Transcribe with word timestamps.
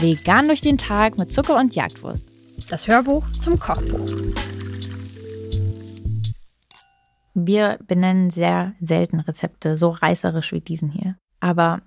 Vegan 0.00 0.46
durch 0.46 0.60
den 0.60 0.78
Tag 0.78 1.18
mit 1.18 1.32
Zucker 1.32 1.56
und 1.58 1.74
Jagdwurst. 1.74 2.22
Das 2.70 2.86
Hörbuch 2.86 3.26
zum 3.40 3.58
Kochbuch. 3.58 4.10
Wir 7.34 7.78
benennen 7.86 8.30
sehr 8.30 8.74
selten 8.80 9.20
Rezepte 9.20 9.76
so 9.76 9.90
reißerisch 9.90 10.52
wie 10.52 10.60
diesen 10.60 10.90
hier. 10.90 11.16
Aber 11.40 11.82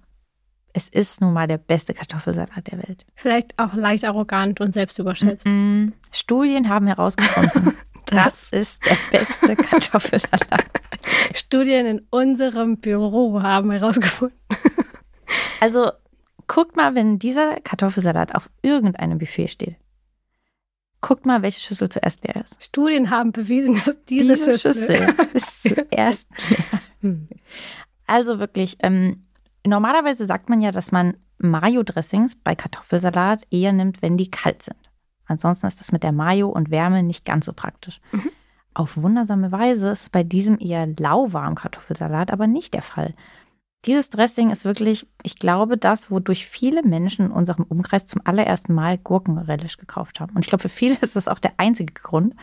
es 0.73 0.87
ist 0.87 1.21
nun 1.21 1.33
mal 1.33 1.47
der 1.47 1.57
beste 1.57 1.93
Kartoffelsalat 1.93 2.71
der 2.71 2.77
Welt. 2.79 3.05
Vielleicht 3.15 3.57
auch 3.57 3.73
leicht 3.73 4.05
arrogant 4.05 4.61
und 4.61 4.73
selbstüberschätzt. 4.73 5.45
Mm 5.45 5.49
-mm. 5.49 5.93
Studien 6.11 6.69
haben 6.69 6.87
herausgefunden, 6.87 7.75
das, 8.05 8.49
das 8.51 8.51
ist 8.51 8.85
der 8.85 8.97
beste 9.11 9.55
Kartoffelsalat. 9.55 10.78
Studien 11.33 11.85
in 11.85 12.01
unserem 12.09 12.77
Büro 12.77 13.41
haben 13.41 13.71
herausgefunden. 13.71 14.37
Also 15.59 15.91
guckt 16.47 16.75
mal, 16.75 16.95
wenn 16.95 17.19
dieser 17.19 17.59
Kartoffelsalat 17.61 18.33
auf 18.35 18.49
irgendeinem 18.61 19.19
Buffet 19.19 19.49
steht. 19.49 19.75
Guckt 21.01 21.25
mal, 21.25 21.41
welche 21.41 21.61
Schüssel 21.61 21.89
zuerst 21.89 22.25
leer 22.25 22.43
ist. 22.43 22.61
Studien 22.63 23.09
haben 23.09 23.31
bewiesen, 23.31 23.81
dass 23.85 23.95
diese, 24.05 24.35
diese 24.35 24.59
Schüssel, 24.59 24.97
Schüssel 24.97 25.15
ist 25.33 25.61
zuerst 25.63 26.27
leer. 27.01 27.15
Also 28.05 28.39
wirklich, 28.39 28.77
ähm, 28.81 29.27
normalerweise 29.65 30.25
sagt 30.25 30.49
man 30.49 30.61
ja, 30.61 30.71
dass 30.71 30.91
man 30.91 31.15
Mayo-Dressings 31.37 32.35
bei 32.37 32.55
Kartoffelsalat 32.55 33.43
eher 33.49 33.71
nimmt, 33.71 34.01
wenn 34.01 34.17
die 34.17 34.29
kalt 34.29 34.63
sind. 34.63 34.77
Ansonsten 35.25 35.67
ist 35.67 35.79
das 35.79 35.91
mit 35.91 36.03
der 36.03 36.11
Mayo 36.11 36.49
und 36.49 36.71
Wärme 36.71 37.03
nicht 37.03 37.23
ganz 37.23 37.45
so 37.45 37.53
praktisch. 37.53 38.01
Mhm. 38.11 38.31
Auf 38.73 39.01
wundersame 39.01 39.51
Weise 39.51 39.89
ist 39.89 40.03
es 40.03 40.09
bei 40.09 40.23
diesem 40.23 40.59
eher 40.59 40.87
lauwarmen 40.87 41.55
Kartoffelsalat 41.55 42.31
aber 42.31 42.47
nicht 42.47 42.73
der 42.73 42.81
Fall. 42.81 43.13
Dieses 43.85 44.09
Dressing 44.09 44.49
ist 44.49 44.65
wirklich, 44.65 45.07
ich 45.23 45.37
glaube, 45.39 45.77
das, 45.77 46.11
wodurch 46.11 46.45
viele 46.47 46.83
Menschen 46.83 47.27
in 47.27 47.31
unserem 47.31 47.63
Umkreis 47.63 48.05
zum 48.05 48.21
allerersten 48.25 48.73
Mal 48.73 48.97
Gurkenrelish 48.97 49.77
gekauft 49.77 50.19
haben. 50.19 50.35
Und 50.35 50.43
ich 50.43 50.49
glaube, 50.49 50.63
für 50.63 50.69
viele 50.69 50.97
ist 51.01 51.15
das 51.15 51.29
auch 51.29 51.39
der 51.39 51.53
einzige 51.57 51.93
Grund, 51.93 52.35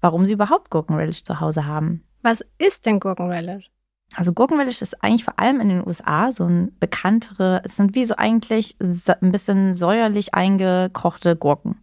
warum 0.00 0.24
sie 0.24 0.34
überhaupt 0.34 0.70
Gurkenrelish 0.70 1.24
zu 1.24 1.40
Hause 1.40 1.66
haben. 1.66 2.04
Was 2.22 2.44
ist 2.58 2.86
denn 2.86 3.00
Gurkenrelish? 3.00 3.70
Also 4.14 4.32
Gurkenrelish 4.32 4.82
ist 4.82 5.02
eigentlich 5.02 5.24
vor 5.24 5.40
allem 5.40 5.60
in 5.60 5.68
den 5.68 5.86
USA 5.86 6.30
so 6.30 6.44
ein 6.44 6.76
bekanntere, 6.78 7.62
es 7.64 7.76
sind 7.76 7.96
wie 7.96 8.04
so 8.04 8.14
eigentlich 8.16 8.76
ein 8.80 9.32
bisschen 9.32 9.74
säuerlich 9.74 10.34
eingekochte 10.34 11.34
Gurken. 11.34 11.80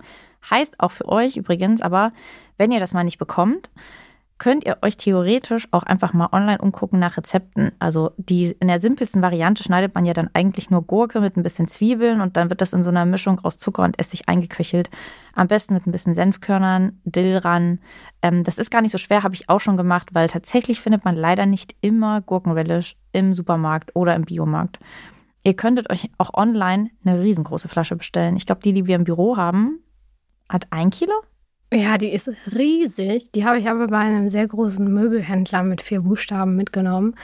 Heißt 0.50 0.80
auch 0.80 0.92
für 0.92 1.08
euch 1.08 1.38
übrigens, 1.38 1.81
aber 1.81 2.11
wenn 2.58 2.72
ihr 2.72 2.80
das 2.80 2.94
mal 2.94 3.03
nicht 3.03 3.17
bekommt, 3.17 3.70
könnt 4.42 4.66
ihr 4.66 4.80
euch 4.81 4.98
theoretisch 4.98 5.67
auch 5.70 5.83
einfach 5.83 6.14
mal 6.14 6.30
online 6.31 6.58
umgucken 6.58 6.98
nach 6.98 7.16
Rezepten. 7.16 7.73
Also 7.78 8.09
die 8.17 8.56
in 8.59 8.70
der 8.70 8.81
simpelsten 8.81 9.22
Variante 9.22 9.64
schneidet 9.64 9.94
man 9.94 10.03
ja 10.03 10.14
dann 10.14 10.31
eigentlich 10.33 10.72
nur 10.72 10.81
Gurke 10.81 11.22
mit 11.22 11.38
ein 11.38 11.44
bisschen 11.44 11.67
Zwiebeln 11.67 12.22
und 12.22 12.38
dann 12.38 12.50
wird 12.50 12.59
das 12.59 12.73
in 12.73 12.81
so 12.81 12.89
einer 12.89 13.06
Mischung 13.06 13.39
aus 13.44 13.59
Zucker 13.59 13.83
und 13.83 14.00
Essig 14.00 14.28
eingeköchelt. 14.28 14.89
Am 15.36 15.48
besten 15.48 15.75
mit 15.75 15.86
ein 15.86 15.92
bisschen 15.92 16.16
Senfkörnern, 16.16 17.00
Dill 17.03 17.38
ran. 17.38 17.78
Ähm, 18.23 18.44
das 18.44 18.58
ist 18.58 18.72
gar 18.72 18.81
nicht 18.81 18.92
so 18.92 18.98
schwer, 18.98 19.22
habe 19.22 19.36
ich 19.36 19.48
auch 19.48 19.59
schon 19.59 19.78
gemacht, 19.78 20.09
weil 20.14 20.28
tatsächlich 20.28 20.81
findet 20.81 21.05
man 21.05 21.16
leider 21.16 21.45
nicht 21.45 21.76
immer 21.81 22.22
Gurkenrelish 22.22 22.95
im 23.11 23.36
Supermarkt 23.36 23.95
oder 23.95 24.16
im 24.16 24.23
Biomarkt. 24.23 24.80
Ihr 25.44 25.53
könntet 25.55 25.92
euch 25.92 26.09
auch 26.17 26.33
online 26.33 26.89
eine 27.05 27.22
riesengroße 27.22 27.67
Flasche 27.67 27.95
bestellen. 27.95 28.38
Ich 28.38 28.48
glaube, 28.48 28.61
die, 28.64 28.73
die 28.73 28.88
wir 28.88 28.95
im 28.95 29.03
Büro 29.03 29.38
haben, 29.38 29.83
hat 30.52 30.67
ein 30.71 30.89
Kilo. 30.89 31.13
Ja, 31.73 31.97
die 31.97 32.09
ist 32.09 32.30
riesig. 32.53 33.31
Die 33.31 33.45
habe 33.45 33.59
ich 33.59 33.69
aber 33.69 33.88
bei 33.88 33.99
einem 33.99 34.30
sehr 34.30 34.47
großen 34.47 34.83
Möbelhändler 34.83 35.63
mit 35.63 35.81
vier 35.81 36.02
Buchstaben 36.02 36.55
mitgenommen. 36.55 37.16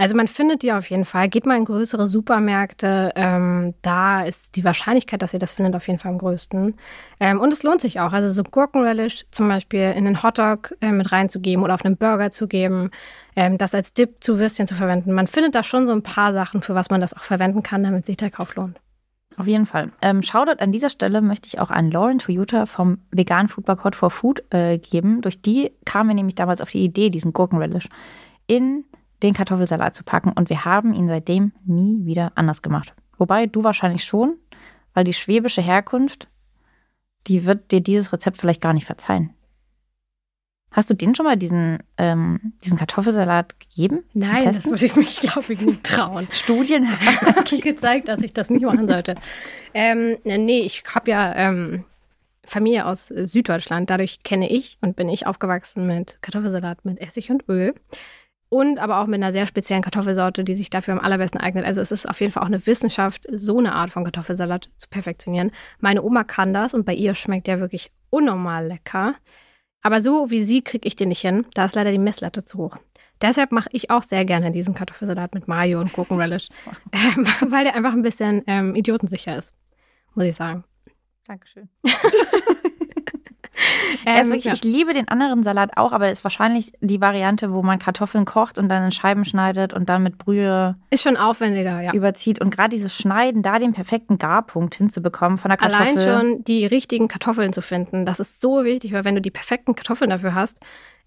Also 0.00 0.14
man 0.14 0.28
findet 0.28 0.62
die 0.62 0.72
auf 0.72 0.88
jeden 0.90 1.04
Fall. 1.04 1.28
Geht 1.28 1.44
mal 1.44 1.56
in 1.56 1.64
größere 1.64 2.06
Supermärkte. 2.06 3.12
Ähm, 3.16 3.74
da 3.82 4.22
ist 4.22 4.54
die 4.54 4.62
Wahrscheinlichkeit, 4.62 5.20
dass 5.22 5.34
ihr 5.34 5.40
das 5.40 5.52
findet, 5.52 5.74
auf 5.74 5.88
jeden 5.88 5.98
Fall 5.98 6.12
am 6.12 6.18
größten. 6.18 6.76
Ähm, 7.18 7.40
und 7.40 7.52
es 7.52 7.64
lohnt 7.64 7.80
sich 7.80 7.98
auch. 7.98 8.12
Also 8.12 8.30
so 8.30 8.44
Gurkenrelish 8.44 9.26
zum 9.32 9.48
Beispiel 9.48 9.92
in 9.96 10.06
einen 10.06 10.22
Hotdog 10.22 10.72
äh, 10.80 10.92
mit 10.92 11.10
reinzugeben 11.10 11.64
oder 11.64 11.74
auf 11.74 11.84
einen 11.84 11.96
Burger 11.96 12.30
zu 12.30 12.46
geben. 12.46 12.92
Ähm, 13.34 13.58
das 13.58 13.74
als 13.74 13.92
Dip 13.92 14.22
zu 14.22 14.38
Würstchen 14.38 14.68
zu 14.68 14.76
verwenden. 14.76 15.12
Man 15.12 15.26
findet 15.26 15.56
da 15.56 15.64
schon 15.64 15.88
so 15.88 15.92
ein 15.92 16.04
paar 16.04 16.32
Sachen, 16.32 16.62
für 16.62 16.76
was 16.76 16.90
man 16.90 17.00
das 17.00 17.12
auch 17.14 17.24
verwenden 17.24 17.64
kann, 17.64 17.82
damit 17.82 18.06
sich 18.06 18.16
der 18.16 18.30
Kauf 18.30 18.54
lohnt. 18.54 18.78
Auf 19.38 19.46
jeden 19.46 19.66
Fall. 19.66 19.92
Ähm, 20.02 20.20
Shoutout 20.20 20.60
an 20.60 20.72
dieser 20.72 20.90
Stelle 20.90 21.22
möchte 21.22 21.46
ich 21.46 21.60
auch 21.60 21.70
an 21.70 21.92
Lauren 21.92 22.18
Toyota 22.18 22.66
vom 22.66 22.98
veganen 23.12 23.48
Foodblog 23.48 23.84
Hot 23.84 23.94
for 23.94 24.10
Food 24.10 24.42
äh, 24.52 24.78
geben. 24.78 25.20
Durch 25.20 25.40
die 25.40 25.70
kamen 25.84 26.10
wir 26.10 26.16
nämlich 26.16 26.34
damals 26.34 26.60
auf 26.60 26.70
die 26.70 26.82
Idee, 26.82 27.08
diesen 27.08 27.32
Gurkenrelish 27.32 27.88
in 28.48 28.84
den 29.22 29.34
Kartoffelsalat 29.34 29.94
zu 29.94 30.02
packen 30.02 30.32
und 30.32 30.50
wir 30.50 30.64
haben 30.64 30.92
ihn 30.92 31.06
seitdem 31.06 31.52
nie 31.64 32.04
wieder 32.04 32.32
anders 32.34 32.62
gemacht. 32.62 32.94
Wobei 33.16 33.46
du 33.46 33.62
wahrscheinlich 33.62 34.02
schon, 34.02 34.34
weil 34.92 35.04
die 35.04 35.12
schwäbische 35.12 35.62
Herkunft, 35.62 36.28
die 37.28 37.46
wird 37.46 37.70
dir 37.70 37.80
dieses 37.80 38.12
Rezept 38.12 38.38
vielleicht 38.38 38.60
gar 38.60 38.72
nicht 38.72 38.86
verzeihen. 38.86 39.30
Hast 40.70 40.90
du 40.90 40.94
den 40.94 41.14
schon 41.14 41.24
mal 41.24 41.36
diesen, 41.36 41.78
ähm, 41.96 42.52
diesen 42.62 42.76
Kartoffelsalat 42.76 43.58
gegeben? 43.58 44.04
Nein, 44.12 44.44
das 44.44 44.66
würde 44.66 44.84
ich 44.84 44.96
mich, 44.96 45.18
glaube 45.18 45.52
ich, 45.52 45.60
nicht 45.60 45.82
trauen. 45.82 46.28
Studien 46.32 46.88
haben 47.00 47.60
gezeigt, 47.60 48.08
dass 48.08 48.22
ich 48.22 48.32
das 48.34 48.50
nicht 48.50 48.64
machen 48.64 48.86
sollte. 48.86 49.14
ähm, 49.72 50.18
nee, 50.24 50.60
ich 50.60 50.82
habe 50.94 51.10
ja 51.10 51.34
ähm, 51.34 51.84
Familie 52.44 52.86
aus 52.86 53.06
Süddeutschland. 53.08 53.88
Dadurch 53.90 54.22
kenne 54.22 54.50
ich 54.50 54.78
und 54.80 54.96
bin 54.96 55.08
ich 55.08 55.26
aufgewachsen 55.26 55.86
mit 55.86 56.18
Kartoffelsalat 56.22 56.84
mit 56.84 57.00
Essig 57.00 57.30
und 57.30 57.48
Öl. 57.48 57.74
Und 58.50 58.78
aber 58.78 59.00
auch 59.00 59.06
mit 59.06 59.22
einer 59.22 59.32
sehr 59.32 59.46
speziellen 59.46 59.82
Kartoffelsorte, 59.82 60.42
die 60.42 60.56
sich 60.56 60.70
dafür 60.70 60.94
am 60.94 61.00
allerbesten 61.00 61.38
eignet. 61.38 61.66
Also 61.66 61.82
es 61.82 61.92
ist 61.92 62.08
auf 62.08 62.20
jeden 62.20 62.32
Fall 62.32 62.42
auch 62.42 62.48
eine 62.48 62.66
Wissenschaft, 62.66 63.26
so 63.30 63.58
eine 63.58 63.74
Art 63.74 63.90
von 63.90 64.04
Kartoffelsalat 64.04 64.70
zu 64.78 64.88
perfektionieren. 64.88 65.50
Meine 65.80 66.02
Oma 66.02 66.24
kann 66.24 66.54
das 66.54 66.72
und 66.72 66.86
bei 66.86 66.94
ihr 66.94 67.14
schmeckt 67.14 67.46
der 67.46 67.60
wirklich 67.60 67.90
unnormal 68.08 68.66
lecker. 68.66 69.16
Aber 69.82 70.00
so 70.00 70.30
wie 70.30 70.42
sie 70.42 70.62
kriege 70.62 70.86
ich 70.86 70.96
den 70.96 71.08
nicht 71.08 71.20
hin. 71.20 71.46
Da 71.54 71.64
ist 71.64 71.74
leider 71.74 71.92
die 71.92 71.98
Messlatte 71.98 72.44
zu 72.44 72.58
hoch. 72.58 72.78
Deshalb 73.20 73.50
mache 73.52 73.68
ich 73.72 73.90
auch 73.90 74.02
sehr 74.02 74.24
gerne 74.24 74.52
diesen 74.52 74.74
Kartoffelsalat 74.74 75.34
mit 75.34 75.48
Mayo 75.48 75.80
und 75.80 75.92
Gurkenrelish, 75.92 76.48
ähm, 76.92 77.26
weil 77.50 77.64
der 77.64 77.74
einfach 77.74 77.92
ein 77.92 78.02
bisschen 78.02 78.42
ähm, 78.46 78.74
idiotensicher 78.74 79.36
ist, 79.36 79.54
muss 80.14 80.24
ich 80.24 80.36
sagen. 80.36 80.64
Dankeschön. 81.24 81.68
Ähm, 84.06 84.26
wirklich, 84.28 84.44
ja. 84.44 84.52
Ich 84.52 84.64
liebe 84.64 84.92
den 84.92 85.08
anderen 85.08 85.42
Salat 85.42 85.76
auch, 85.76 85.92
aber 85.92 86.10
ist 86.10 86.24
wahrscheinlich 86.24 86.72
die 86.80 87.00
Variante, 87.00 87.52
wo 87.52 87.62
man 87.62 87.78
Kartoffeln 87.78 88.24
kocht 88.24 88.58
und 88.58 88.68
dann 88.68 88.84
in 88.84 88.92
Scheiben 88.92 89.24
schneidet 89.24 89.72
und 89.72 89.88
dann 89.88 90.02
mit 90.02 90.18
Brühe. 90.18 90.76
Ist 90.90 91.02
schon 91.02 91.16
aufwendiger, 91.16 91.80
ja. 91.80 91.92
Überzieht. 91.92 92.40
Und 92.40 92.50
gerade 92.50 92.70
dieses 92.70 92.94
Schneiden, 92.94 93.42
da 93.42 93.58
den 93.58 93.72
perfekten 93.72 94.18
Garpunkt 94.18 94.74
hinzubekommen 94.74 95.38
von 95.38 95.50
der 95.50 95.58
Kartoffel. 95.58 95.98
Allein 95.98 96.20
schon 96.20 96.44
die 96.44 96.66
richtigen 96.66 97.08
Kartoffeln 97.08 97.52
zu 97.52 97.62
finden, 97.62 98.06
das 98.06 98.20
ist 98.20 98.40
so 98.40 98.64
wichtig, 98.64 98.92
weil 98.92 99.04
wenn 99.04 99.14
du 99.14 99.20
die 99.20 99.30
perfekten 99.30 99.74
Kartoffeln 99.74 100.10
dafür 100.10 100.34
hast, 100.34 100.58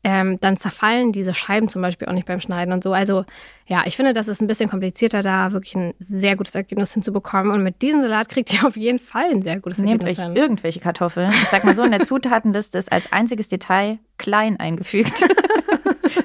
ähm, 0.04 0.40
dann 0.40 0.58
zerfallen 0.58 1.12
diese 1.12 1.34
Scheiben 1.34 1.68
zum 1.68 1.82
Beispiel 1.82 2.08
auch 2.08 2.14
nicht 2.14 2.26
beim 2.26 2.40
Schneiden 2.40 2.74
und 2.74 2.84
so. 2.84 2.94
Also 2.94 3.26
ja, 3.68 3.84
ich 3.86 3.96
finde, 3.96 4.14
das 4.14 4.28
ist 4.28 4.42
ein 4.42 4.48
bisschen 4.48 4.70
komplizierter, 4.70 5.22
da 5.22 5.52
wirklich 5.52 5.76
ein 5.76 5.94
sehr 6.00 6.36
gutes 6.36 6.56
Ergebnis 6.56 6.94
hinzubekommen. 6.94 7.52
Und 7.52 7.64
mit 7.64 7.82
diesem 7.82 8.02
Salat 8.02 8.30
kriegt 8.30 8.54
ihr 8.54 8.66
auf 8.66 8.76
jeden 8.76 9.00
Fall 9.00 9.30
ein 9.32 9.44
sehr 9.44 9.60
gutes 9.60 9.80
Ergebnis. 9.80 10.18
Nämlich 10.18 10.38
irgendwelche 10.38 10.80
Kartoffeln. 10.80 11.30
Ich 11.32 11.50
sag 11.50 11.64
mal 11.64 11.76
so, 11.76 11.84
in 11.84 11.92
der 11.92 12.04
Zutatenliste 12.04 12.78
ist 12.78 12.92
als 12.92 13.12
einziges 13.12 13.48
Detail 13.48 14.00
klein 14.18 14.60
eingefügt. 14.60 15.26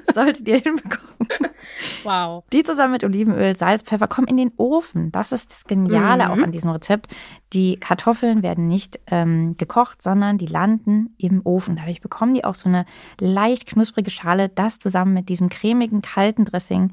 Solltet 0.14 0.48
ihr 0.48 0.58
hinbekommen. 0.58 1.05
Wow. 2.04 2.44
Die 2.52 2.62
zusammen 2.62 2.92
mit 2.92 3.04
Olivenöl, 3.04 3.56
Salz, 3.56 3.82
Pfeffer 3.82 4.06
kommen 4.06 4.28
in 4.28 4.36
den 4.36 4.52
Ofen. 4.56 5.10
Das 5.12 5.32
ist 5.32 5.50
das 5.50 5.64
Geniale 5.64 6.24
mhm. 6.24 6.30
auch 6.30 6.44
an 6.44 6.52
diesem 6.52 6.70
Rezept. 6.70 7.08
Die 7.52 7.76
Kartoffeln 7.76 8.42
werden 8.42 8.68
nicht 8.68 9.00
ähm, 9.08 9.56
gekocht, 9.56 10.02
sondern 10.02 10.38
die 10.38 10.46
landen 10.46 11.14
im 11.18 11.40
Ofen. 11.44 11.76
Dadurch 11.76 12.00
bekommen 12.00 12.34
die 12.34 12.44
auch 12.44 12.54
so 12.54 12.68
eine 12.68 12.86
leicht 13.20 13.66
knusprige 13.66 14.10
Schale. 14.10 14.48
Das 14.48 14.78
zusammen 14.78 15.14
mit 15.14 15.28
diesem 15.28 15.48
cremigen, 15.48 16.02
kalten 16.02 16.44
Dressing 16.44 16.92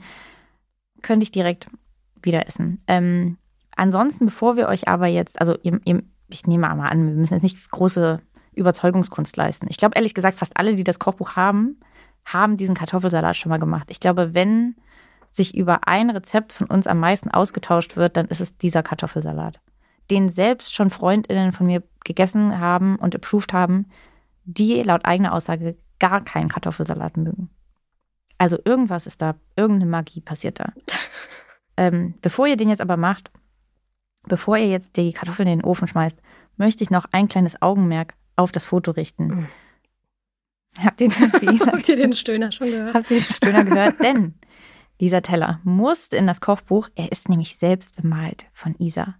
könnte 1.02 1.23
ich 1.23 1.31
direkt 1.31 1.67
wieder 2.22 2.47
essen. 2.47 2.81
Ähm, 2.87 3.37
ansonsten, 3.75 4.25
bevor 4.25 4.55
wir 4.55 4.67
euch 4.67 4.87
aber 4.87 5.08
jetzt, 5.08 5.40
also 5.40 5.58
ihr, 5.61 5.79
ihr, 5.85 6.02
ich 6.29 6.47
nehme 6.47 6.67
mal 6.75 6.90
an, 6.90 7.08
wir 7.08 7.16
müssen 7.16 7.34
jetzt 7.34 7.43
nicht 7.43 7.70
große 7.70 8.22
Überzeugungskunst 8.55 9.35
leisten. 9.35 9.67
Ich 9.70 9.78
glaube 9.78 9.96
ehrlich 9.96 10.14
gesagt, 10.14 10.37
fast 10.37 10.58
alle, 10.58 10.75
die 10.75 10.84
das 10.84 10.99
Kochbuch 10.99 11.35
haben, 11.35 11.79
haben 12.25 12.58
diesen 12.58 12.75
Kartoffelsalat 12.75 13.35
schon 13.35 13.49
mal 13.49 13.59
gemacht. 13.59 13.87
Ich 13.90 13.99
glaube, 13.99 14.34
wenn 14.34 14.75
sich 15.29 15.55
über 15.55 15.87
ein 15.87 16.09
Rezept 16.09 16.53
von 16.53 16.67
uns 16.67 16.87
am 16.87 16.99
meisten 16.99 17.31
ausgetauscht 17.31 17.96
wird, 17.96 18.17
dann 18.17 18.28
ist 18.28 18.40
es 18.40 18.58
dieser 18.58 18.84
Kartoffelsalat. 18.84 19.59
Den 20.11 20.29
selbst 20.29 20.75
schon 20.75 20.90
Freundinnen 20.90 21.53
von 21.53 21.66
mir 21.66 21.84
gegessen 22.03 22.59
haben 22.59 22.97
und 22.97 23.16
approved 23.16 23.53
haben, 23.53 23.87
die 24.46 24.81
laut 24.84 25.05
eigener 25.05 25.34
Aussage 25.34 25.78
gar 25.99 26.23
keinen 26.23 26.49
Kartoffelsalat 26.49 27.17
mögen. 27.17 27.49
Also 28.37 28.58
irgendwas 28.64 29.08
ist 29.08 29.22
da, 29.22 29.35
irgendeine 29.55 29.90
Magie 29.90 30.22
passiert 30.22 30.59
da. 30.59 30.73
ähm, 31.78 32.16
bevor 32.22 32.47
ihr 32.47 32.58
den 32.58 32.70
jetzt 32.70 32.81
aber 32.81 32.97
macht, 32.97 33.31
bevor 34.28 34.58
ihr 34.58 34.67
jetzt 34.67 34.97
die 34.97 35.14
Kartoffeln 35.14 35.47
in 35.47 35.59
den 35.59 35.66
Ofen 35.66 35.87
schmeißt, 35.87 36.20
möchte 36.58 36.84
ich 36.84 36.90
noch 36.90 37.05
ein 37.11 37.28
kleines 37.28 37.61
Augenmerk 37.61 38.14
auf 38.35 38.52
das 38.52 38.66
Foto 38.66 38.91
richten. 38.91 39.28
Mhm. 39.28 39.47
Habt 40.79 41.02
ihr, 41.02 41.09
den, 41.09 41.31
Habt 41.67 41.90
ihr 41.90 41.96
den 41.96 42.14
Stöhner 42.14 42.52
schon 42.52 42.67
gehört? 42.72 42.96
Habt 42.96 43.11
ihr 43.11 43.17
den 43.17 43.34
Stöhner 43.34 43.64
gehört? 43.64 44.02
Denn 44.02 44.35
Dieser 44.99 45.22
Teller 45.22 45.59
musste 45.64 46.17
in 46.17 46.28
das 46.28 46.41
Kochbuch, 46.41 46.90
er 46.96 47.11
ist 47.11 47.29
nämlich 47.29 47.58
selbst 47.58 47.96
bemalt 47.96 48.46
von 48.53 48.75
Isa. 48.79 49.16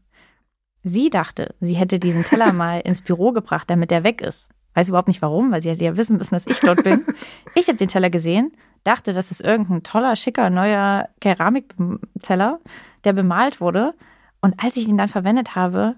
Sie 0.84 1.10
dachte, 1.10 1.56
sie 1.60 1.74
hätte 1.76 2.00
diesen 2.00 2.24
Teller 2.24 2.54
mal 2.54 2.80
ins 2.80 3.02
Büro 3.02 3.32
gebracht, 3.32 3.70
damit 3.70 3.92
er 3.92 4.04
weg 4.04 4.22
ist. 4.22 4.50
Weiß 4.76 4.90
überhaupt 4.90 5.08
nicht 5.08 5.22
warum, 5.22 5.52
weil 5.52 5.62
sie 5.62 5.70
hätte 5.70 5.84
ja 5.84 5.98
wissen 5.98 6.18
müssen, 6.18 6.34
dass 6.34 6.48
ich 6.48 6.60
dort 6.60 6.84
bin. 6.84 7.06
Ich 7.54 7.68
habe 7.68 7.78
den 7.78 7.88
Teller 7.88 8.10
gesehen, 8.10 8.52
dachte, 8.84 9.14
das 9.14 9.30
ist 9.30 9.42
irgendein 9.42 9.84
toller, 9.84 10.16
schicker, 10.16 10.50
neuer 10.50 11.10
Keramikteller, 11.22 12.60
der 13.04 13.14
bemalt 13.14 13.62
wurde. 13.62 13.94
Und 14.42 14.62
als 14.64 14.76
ich 14.76 14.88
ihn 14.88 14.98
dann 14.98 15.10
verwendet 15.10 15.56
habe, 15.56 15.96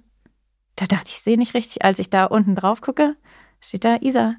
da 0.75 0.86
dachte 0.86 1.06
ich, 1.07 1.13
ich 1.13 1.22
sehe 1.22 1.38
nicht 1.38 1.54
richtig. 1.54 1.86
Als 1.86 2.00
ich 2.00 2.10
da 2.10 2.25
unten 2.25 2.56
drauf 2.56 2.81
gucke, 2.81 3.16
steht 3.62 3.86
da 3.86 3.98
Isa. 4.02 4.36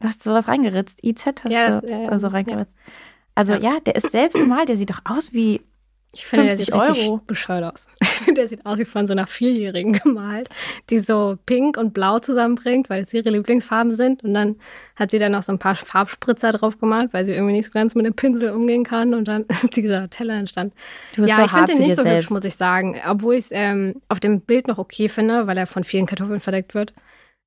Du 0.00 0.08
hast 0.08 0.22
sowas 0.22 0.48
reingeritzt. 0.48 1.04
IZ 1.04 1.26
hast 1.26 1.52
ja, 1.52 1.80
du 1.80 1.86
äh, 1.86 2.18
so 2.18 2.28
reingeritzt. 2.28 2.76
Ja. 2.76 2.92
Also 3.34 3.52
ja. 3.54 3.74
ja, 3.74 3.80
der 3.80 3.96
ist 3.96 4.10
selbst 4.10 4.38
bemalt, 4.38 4.68
der 4.68 4.76
sieht 4.76 4.90
doch 4.90 5.00
aus 5.04 5.32
wie 5.32 5.60
ich 6.16 6.26
finde, 6.26 6.48
50 6.48 6.66
der 6.68 6.94
sieht 6.94 7.04
Euro. 7.04 7.20
bescheuert 7.26 7.74
aus. 7.74 7.88
Ich 8.00 8.26
finde, 8.26 8.40
der 8.40 8.48
sieht 8.48 8.64
aus 8.64 8.78
wie 8.78 8.84
von 8.86 9.06
so 9.06 9.12
einer 9.12 9.26
Vierjährigen 9.26 9.92
gemalt, 10.04 10.48
die 10.88 10.98
so 10.98 11.36
pink 11.44 11.76
und 11.76 11.92
blau 11.92 12.18
zusammenbringt, 12.18 12.88
weil 12.88 13.02
es 13.02 13.12
ihre 13.12 13.28
Lieblingsfarben 13.28 13.94
sind. 13.94 14.24
Und 14.24 14.34
dann 14.34 14.56
hat 14.96 15.10
sie 15.10 15.18
dann 15.18 15.32
noch 15.32 15.42
so 15.42 15.52
ein 15.52 15.58
paar 15.58 15.76
Farbspritzer 15.76 16.52
drauf 16.52 16.78
gemalt, 16.78 17.12
weil 17.12 17.24
sie 17.26 17.32
irgendwie 17.32 17.52
nicht 17.52 17.66
so 17.66 17.70
ganz 17.70 17.94
mit 17.94 18.06
dem 18.06 18.14
Pinsel 18.14 18.50
umgehen 18.50 18.82
kann. 18.82 19.14
Und 19.14 19.28
dann 19.28 19.44
ist 19.48 19.76
dieser 19.76 20.08
Teller 20.08 20.34
entstanden. 20.34 20.74
ja, 21.18 21.36
so 21.36 21.42
ich 21.42 21.50
finde 21.50 21.66
den 21.66 21.78
nicht 21.78 21.96
so 21.96 22.02
selbst. 22.02 22.16
hübsch, 22.24 22.30
muss 22.30 22.44
ich 22.44 22.56
sagen. 22.56 22.96
Obwohl 23.06 23.34
ich 23.34 23.44
es 23.44 23.50
ähm, 23.52 24.00
auf 24.08 24.18
dem 24.18 24.40
Bild 24.40 24.66
noch 24.66 24.78
okay 24.78 25.08
finde, 25.08 25.46
weil 25.46 25.58
er 25.58 25.66
von 25.66 25.84
vielen 25.84 26.06
Kartoffeln 26.06 26.40
verdeckt 26.40 26.74
wird. 26.74 26.94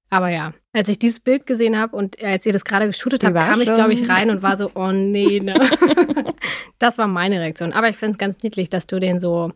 Aber 0.10 0.30
ja, 0.30 0.54
als 0.74 0.90
ich 0.90 0.98
dieses 0.98 1.20
Bild 1.20 1.46
gesehen 1.46 1.78
habe 1.78 1.96
und 1.96 2.22
als 2.24 2.46
ihr 2.46 2.54
das 2.54 2.66
gerade 2.66 2.88
geshootet 2.88 3.24
habt, 3.24 3.36
kam 3.36 3.62
ich, 3.62 3.72
glaube 3.72 3.94
ich, 3.94 4.10
rein 4.10 4.30
und 4.30 4.42
war 4.42 4.58
so, 4.58 4.72
oh 4.76 4.92
nee, 4.92 5.40
ne. 5.40 5.54
das 6.80 6.98
war 6.98 7.08
meine 7.08 7.40
Reaktion. 7.40 7.74
Aber 7.74 7.90
ich 7.90 7.98
finde 7.98 8.14
es 8.14 8.18
ganz 8.18 8.42
niedlich, 8.42 8.70
dass 8.70 8.88
du 8.88 9.00
den 9.00 9.20
so 9.20 9.52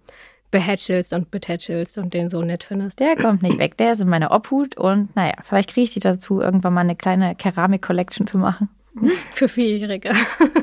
behätschelst 0.52 1.14
und 1.14 1.32
betätschelst 1.32 1.98
und 1.98 2.14
den 2.14 2.30
so 2.30 2.44
nett 2.44 2.64
findest. 2.64 3.00
Der 3.00 3.16
kommt 3.16 3.42
nicht 3.42 3.58
weg, 3.58 3.76
der 3.78 3.94
ist 3.94 4.02
in 4.02 4.10
meiner 4.10 4.32
Obhut 4.32 4.78
und 4.78 5.16
naja, 5.16 5.34
vielleicht 5.42 5.72
kriege 5.72 5.86
ich 5.86 5.94
die 5.94 6.00
dazu, 6.00 6.42
irgendwann 6.42 6.76
mal 6.76 6.82
eine 6.82 6.96
kleine 6.96 7.34
Keramik-Collection 7.34 8.28
zu 8.28 8.38
machen. 8.38 8.70
Für 9.32 9.50
Vierjährige. 9.50 10.12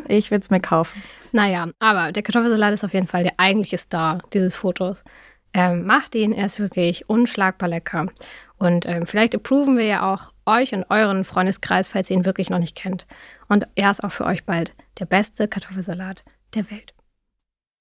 ich 0.06 0.30
würde 0.30 0.42
es 0.42 0.50
mir 0.50 0.60
kaufen. 0.60 1.02
Naja, 1.32 1.66
aber 1.80 2.12
der 2.12 2.22
Kartoffelsalat 2.22 2.74
ist 2.74 2.84
auf 2.84 2.94
jeden 2.94 3.08
Fall 3.08 3.24
der 3.24 3.34
eigentliche 3.38 3.78
Star 3.78 4.22
dieses 4.32 4.54
Fotos. 4.54 5.02
Ähm, 5.52 5.84
macht 5.84 6.14
ihn, 6.14 6.32
er 6.32 6.46
ist 6.46 6.60
wirklich 6.60 7.08
unschlagbar 7.08 7.68
lecker. 7.68 8.06
Und 8.58 8.86
ähm, 8.86 9.06
vielleicht 9.06 9.34
approven 9.34 9.76
wir 9.76 9.84
ja 9.84 10.12
auch 10.12 10.32
euch 10.46 10.74
und 10.74 10.84
euren 10.90 11.24
Freundeskreis, 11.24 11.88
falls 11.88 12.10
ihr 12.10 12.16
ihn 12.16 12.24
wirklich 12.24 12.50
noch 12.50 12.58
nicht 12.58 12.76
kennt. 12.76 13.06
Und 13.48 13.66
er 13.74 13.90
ist 13.90 14.04
auch 14.04 14.12
für 14.12 14.26
euch 14.26 14.44
bald 14.44 14.74
der 14.98 15.06
beste 15.06 15.48
Kartoffelsalat 15.48 16.22
der 16.54 16.70
Welt. 16.70 16.94